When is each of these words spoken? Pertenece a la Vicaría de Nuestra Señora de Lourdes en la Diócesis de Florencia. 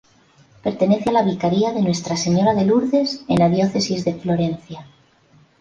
Pertenece 0.63 1.11
a 1.11 1.13
la 1.13 1.21
Vicaría 1.21 1.73
de 1.73 1.81
Nuestra 1.83 2.17
Señora 2.17 2.55
de 2.55 2.65
Lourdes 2.65 3.21
en 3.27 3.37
la 3.37 3.49
Diócesis 3.49 4.03
de 4.03 4.15
Florencia. 4.15 4.87